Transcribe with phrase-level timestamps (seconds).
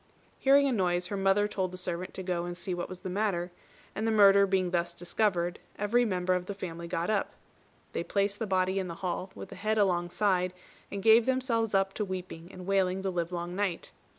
[0.39, 3.07] Hearing a noise, her mother told the servant to go and see what was the
[3.11, 3.51] matter;
[3.93, 7.33] and the murder being thus discovered, every member of the family got up.
[7.93, 10.53] They placed the body in the hall, with the head alongside,
[10.91, 13.91] and gave themselves up to weeping and wailing the livelong night.